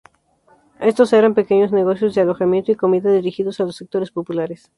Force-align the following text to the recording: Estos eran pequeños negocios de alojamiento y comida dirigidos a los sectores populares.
Estos 0.79 1.13
eran 1.13 1.35
pequeños 1.35 1.71
negocios 1.71 2.15
de 2.15 2.21
alojamiento 2.21 2.71
y 2.71 2.75
comida 2.75 3.11
dirigidos 3.11 3.59
a 3.59 3.65
los 3.65 3.75
sectores 3.75 4.09
populares. 4.09 4.67